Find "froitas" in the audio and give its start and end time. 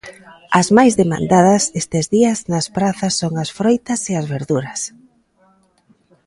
3.57-4.01